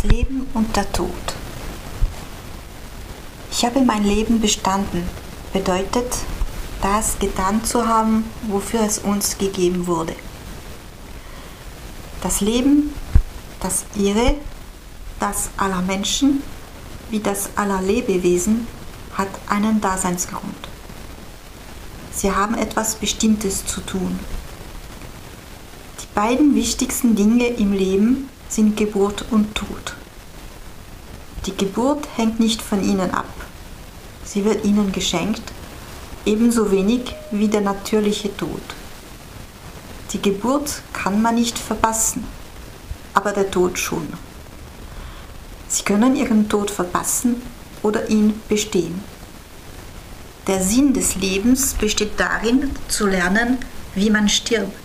Das 0.00 0.12
Leben 0.12 0.46
und 0.54 0.76
der 0.76 0.92
Tod. 0.92 1.10
Ich 3.50 3.64
habe 3.64 3.80
mein 3.80 4.04
Leben 4.04 4.40
bestanden, 4.40 5.02
bedeutet, 5.52 6.18
das 6.80 7.18
getan 7.18 7.64
zu 7.64 7.88
haben, 7.88 8.22
wofür 8.46 8.82
es 8.82 9.00
uns 9.00 9.38
gegeben 9.38 9.88
wurde. 9.88 10.14
Das 12.22 12.40
Leben, 12.40 12.94
das 13.58 13.86
ihre, 13.96 14.36
das 15.18 15.50
aller 15.56 15.82
Menschen, 15.82 16.44
wie 17.10 17.18
das 17.18 17.50
aller 17.56 17.82
Lebewesen, 17.82 18.68
hat 19.14 19.30
einen 19.48 19.80
Daseinsgrund. 19.80 20.68
Sie 22.12 22.30
haben 22.30 22.54
etwas 22.54 22.94
Bestimmtes 22.94 23.66
zu 23.66 23.80
tun. 23.80 24.20
Die 26.00 26.14
beiden 26.14 26.54
wichtigsten 26.54 27.16
Dinge 27.16 27.48
im 27.48 27.72
Leben 27.72 28.28
sind 28.48 28.76
Geburt 28.76 29.26
und 29.30 29.54
Tod. 29.54 29.97
Die 31.48 31.56
Geburt 31.56 32.06
hängt 32.14 32.40
nicht 32.40 32.60
von 32.60 32.84
ihnen 32.84 33.10
ab. 33.10 33.32
Sie 34.22 34.44
wird 34.44 34.66
ihnen 34.66 34.92
geschenkt, 34.92 35.40
ebenso 36.26 36.70
wenig 36.70 37.14
wie 37.30 37.48
der 37.48 37.62
natürliche 37.62 38.36
Tod. 38.36 38.60
Die 40.12 40.20
Geburt 40.20 40.82
kann 40.92 41.22
man 41.22 41.36
nicht 41.36 41.58
verpassen, 41.58 42.26
aber 43.14 43.32
der 43.32 43.50
Tod 43.50 43.78
schon. 43.78 44.06
Sie 45.68 45.84
können 45.84 46.16
ihren 46.16 46.50
Tod 46.50 46.70
verpassen 46.70 47.40
oder 47.82 48.10
ihn 48.10 48.38
bestehen. 48.50 49.02
Der 50.46 50.62
Sinn 50.62 50.92
des 50.92 51.14
Lebens 51.14 51.72
besteht 51.72 52.20
darin, 52.20 52.72
zu 52.88 53.06
lernen, 53.06 53.56
wie 53.94 54.10
man 54.10 54.28
stirbt, 54.28 54.76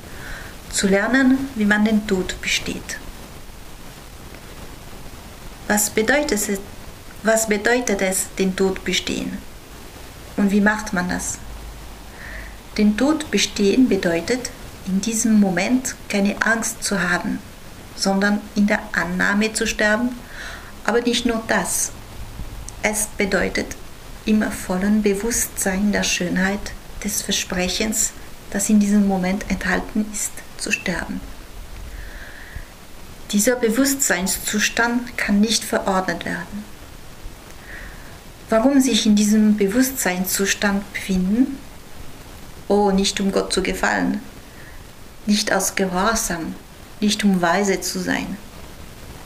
zu 0.72 0.88
lernen, 0.88 1.50
wie 1.56 1.66
man 1.66 1.84
den 1.84 2.08
Tod 2.08 2.40
besteht. 2.42 3.03
Was 5.68 5.90
bedeutet 5.90 6.32
es, 6.32 6.60
was 7.24 7.48
bedeutet 7.48 8.02
es, 8.02 8.28
den 8.38 8.56
Tod 8.56 8.84
bestehen? 8.84 9.38
Und 10.36 10.52
wie 10.52 10.62
macht 10.62 10.94
man 10.94 11.10
das? 11.10 11.38
Den 12.78 12.98
Tod 12.98 13.32
bestehen 13.32 13.88
bedeutet, 13.88 14.50
in 14.88 15.00
diesem 15.00 15.40
Moment 15.40 15.96
keine 16.10 16.42
Angst 16.42 16.84
zu 16.84 17.02
haben, 17.02 17.40
sondern 17.96 18.42
in 18.56 18.68
der 18.68 18.80
Annahme 18.92 19.54
zu 19.54 19.66
sterben. 19.68 20.10
Aber 20.84 21.02
nicht 21.02 21.26
nur 21.26 21.42
das. 21.48 21.92
Es 22.82 23.08
bedeutet, 23.18 23.78
im 24.26 24.44
vollen 24.52 25.02
Bewusstsein 25.02 25.92
der 25.92 26.04
Schönheit 26.04 26.74
des 27.04 27.22
Versprechens, 27.22 28.12
das 28.52 28.70
in 28.70 28.80
diesem 28.80 29.08
Moment 29.08 29.50
enthalten 29.50 30.06
ist, 30.12 30.32
zu 30.58 30.72
sterben. 30.72 31.22
Dieser 33.34 33.56
Bewusstseinszustand 33.56 35.18
kann 35.18 35.42
nicht 35.42 35.64
verordnet 35.64 36.24
werden. 36.24 36.64
Warum 38.48 38.80
sich 38.80 39.08
in 39.08 39.16
diesem 39.16 39.58
Bewusstseinszustand 39.58 40.94
befinden? 40.94 41.58
Oh, 42.68 42.92
nicht 42.92 43.20
um 43.20 43.32
Gott 43.32 43.52
zu 43.52 43.64
gefallen, 43.64 44.22
nicht 45.26 45.52
aus 45.52 45.74
Gehorsam, 45.74 46.54
nicht 47.00 47.24
um 47.24 47.42
weise 47.42 47.82
zu 47.82 48.00
sein, 48.00 48.38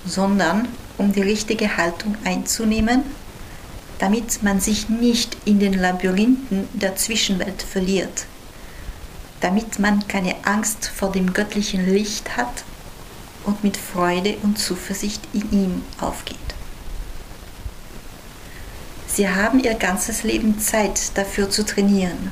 sondern 0.06 0.70
um 0.98 1.12
die 1.12 1.22
richtige 1.22 1.76
Haltung 1.76 2.16
einzunehmen, 2.24 3.04
damit 4.00 4.42
man 4.42 4.62
sich 4.62 4.88
nicht 4.88 5.36
in 5.44 5.60
den 5.60 5.74
Labyrinthen 5.74 6.70
der 6.72 6.96
Zwischenwelt 6.96 7.62
verliert, 7.62 8.26
damit 9.42 9.80
man 9.80 10.08
keine 10.08 10.36
Angst 10.46 10.88
vor 10.96 11.12
dem 11.12 11.34
göttlichen 11.34 11.94
Licht 11.94 12.38
hat 12.38 12.64
und 13.48 13.64
mit 13.64 13.78
Freude 13.78 14.38
und 14.44 14.60
Zuversicht 14.60 15.22
in 15.34 15.52
ihm 15.52 15.82
aufgeht. 16.00 16.38
Sie 19.08 19.28
haben 19.28 19.60
ihr 19.64 19.74
ganzes 19.74 20.22
Leben 20.24 20.60
Zeit 20.60 21.18
dafür 21.18 21.50
zu 21.50 21.66
trainieren. 21.66 22.32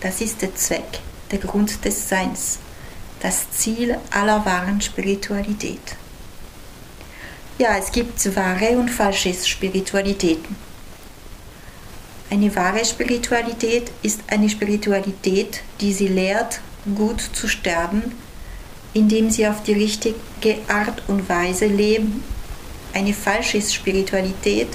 Das 0.00 0.20
ist 0.20 0.42
der 0.42 0.56
Zweck, 0.56 1.00
der 1.30 1.38
Grund 1.38 1.84
des 1.84 2.08
Seins, 2.08 2.58
das 3.20 3.50
Ziel 3.50 3.98
aller 4.10 4.44
wahren 4.44 4.80
Spiritualität. 4.80 5.96
Ja, 7.58 7.76
es 7.76 7.92
gibt 7.92 8.34
wahre 8.34 8.78
und 8.78 8.88
falsche 8.88 9.34
Spiritualitäten. 9.34 10.56
Eine 12.30 12.54
wahre 12.54 12.84
Spiritualität 12.84 13.90
ist 14.02 14.20
eine 14.28 14.48
Spiritualität, 14.48 15.62
die 15.80 15.92
sie 15.92 16.08
lehrt, 16.08 16.60
gut 16.94 17.20
zu 17.20 17.48
sterben 17.48 18.12
indem 18.94 19.30
sie 19.30 19.46
auf 19.46 19.62
die 19.62 19.74
richtige 19.74 20.14
Art 20.68 21.02
und 21.08 21.28
Weise 21.28 21.66
leben. 21.66 22.22
Eine 22.94 23.12
falsche 23.12 23.60
Spiritualität 23.60 24.68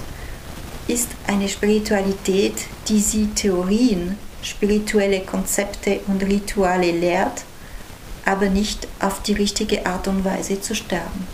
ist 0.88 1.10
eine 1.28 1.48
Spiritualität, 1.48 2.54
die 2.88 3.00
sie 3.00 3.28
Theorien, 3.28 4.18
spirituelle 4.42 5.22
Konzepte 5.22 6.02
und 6.08 6.24
Rituale 6.24 6.92
lehrt, 6.92 7.44
aber 8.26 8.50
nicht 8.50 8.88
auf 9.00 9.22
die 9.22 9.34
richtige 9.34 9.86
Art 9.86 10.08
und 10.08 10.24
Weise 10.24 10.62
zu 10.62 10.76
sterben. 10.76 11.28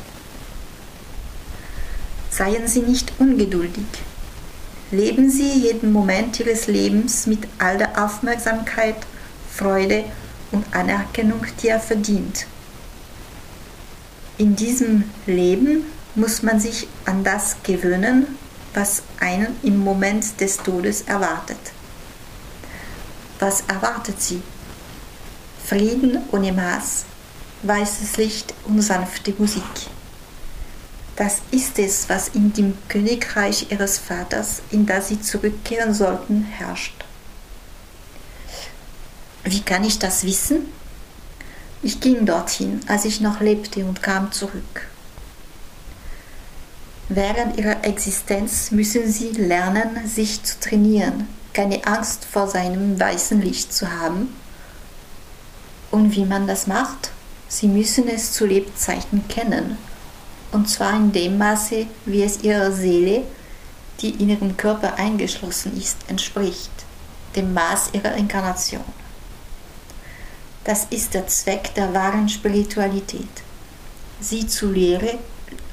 Seien 2.31 2.67
Sie 2.67 2.81
nicht 2.81 3.11
ungeduldig. 3.19 3.85
Leben 4.91 5.29
Sie 5.29 5.51
jeden 5.51 5.91
Moment 5.91 6.39
Ihres 6.39 6.67
Lebens 6.67 7.27
mit 7.27 7.39
all 7.57 7.77
der 7.77 8.03
Aufmerksamkeit, 8.03 8.95
Freude 9.51 10.05
und 10.51 10.65
Anerkennung, 10.73 11.45
die 11.61 11.67
er 11.67 11.79
verdient. 11.79 12.47
In 14.39 14.55
diesem 14.55 15.03
Leben 15.25 15.83
muss 16.15 16.43
man 16.43 16.61
sich 16.61 16.87
an 17.03 17.25
das 17.25 17.57
gewöhnen, 17.61 18.25
was 18.73 19.03
einen 19.19 19.57
im 19.63 19.79
Moment 19.79 20.39
des 20.39 20.55
Todes 20.55 21.01
erwartet. 21.01 21.59
Was 23.39 23.65
erwartet 23.67 24.21
sie? 24.21 24.41
Frieden 25.65 26.19
ohne 26.31 26.53
Maß, 26.53 27.03
weißes 27.63 28.15
Licht 28.15 28.53
und 28.63 28.81
sanfte 28.81 29.33
Musik. 29.37 29.61
Das 31.17 31.39
ist 31.51 31.77
es, 31.77 32.07
was 32.07 32.29
in 32.29 32.53
dem 32.53 32.77
Königreich 32.87 33.69
ihres 33.69 33.97
Vaters, 33.97 34.61
in 34.71 34.85
das 34.85 35.09
sie 35.09 35.19
zurückkehren 35.19 35.93
sollten, 35.93 36.43
herrscht. 36.43 37.03
Wie 39.43 39.59
kann 39.59 39.83
ich 39.83 39.99
das 39.99 40.23
wissen? 40.23 40.71
Ich 41.81 41.99
ging 42.01 42.25
dorthin, 42.25 42.81
als 42.87 43.05
ich 43.05 43.21
noch 43.21 43.39
lebte 43.39 43.85
und 43.85 44.03
kam 44.03 44.31
zurück. 44.31 44.87
Während 47.07 47.57
ihrer 47.57 47.83
Existenz 47.83 48.71
müssen 48.71 49.11
sie 49.11 49.29
lernen, 49.31 50.07
sich 50.07 50.43
zu 50.43 50.59
trainieren, 50.59 51.27
keine 51.53 51.85
Angst 51.85 52.25
vor 52.25 52.47
seinem 52.47 52.99
weißen 52.99 53.41
Licht 53.41 53.73
zu 53.73 53.89
haben. 53.89 54.33
Und 55.89 56.15
wie 56.15 56.25
man 56.25 56.47
das 56.47 56.67
macht? 56.67 57.11
Sie 57.47 57.67
müssen 57.67 58.07
es 58.07 58.33
zu 58.33 58.45
Lebzeiten 58.45 59.27
kennen, 59.27 59.77
und 60.51 60.69
zwar 60.69 60.95
in 60.95 61.11
dem 61.11 61.37
Maße, 61.37 61.87
wie 62.05 62.21
es 62.21 62.43
ihrer 62.43 62.71
Seele, 62.71 63.23
die 64.01 64.11
in 64.11 64.29
ihrem 64.29 64.55
Körper 64.55 64.95
eingeschlossen 64.95 65.75
ist, 65.77 65.97
entspricht, 66.07 66.71
dem 67.35 67.53
Maß 67.53 67.89
ihrer 67.93 68.13
Inkarnation. 68.15 68.83
Das 70.69 70.85
ist 70.91 71.15
der 71.15 71.25
Zweck 71.25 71.73
der 71.73 71.95
wahren 71.95 72.29
Spiritualität. 72.29 73.27
Sie 74.21 74.45
zu, 74.45 74.71
lehre, 74.71 75.17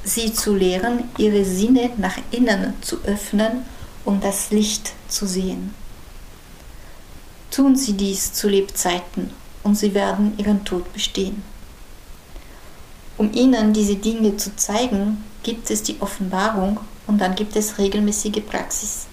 sie 0.04 0.32
zu 0.32 0.54
lehren, 0.54 1.04
ihre 1.18 1.44
Sinne 1.44 1.90
nach 1.98 2.16
innen 2.30 2.72
zu 2.80 3.04
öffnen, 3.04 3.66
um 4.06 4.22
das 4.22 4.52
Licht 4.52 4.94
zu 5.06 5.26
sehen. 5.26 5.74
Tun 7.50 7.76
Sie 7.76 7.92
dies 7.92 8.32
zu 8.32 8.48
Lebzeiten 8.48 9.28
und 9.62 9.74
Sie 9.74 9.92
werden 9.92 10.32
Ihren 10.38 10.64
Tod 10.64 10.90
bestehen. 10.94 11.42
Um 13.18 13.30
Ihnen 13.34 13.74
diese 13.74 13.96
Dinge 13.96 14.38
zu 14.38 14.56
zeigen, 14.56 15.22
gibt 15.42 15.70
es 15.70 15.82
die 15.82 16.00
Offenbarung 16.00 16.80
und 17.06 17.18
dann 17.18 17.34
gibt 17.34 17.54
es 17.54 17.76
regelmäßige 17.76 18.40
Praxis. 18.46 19.04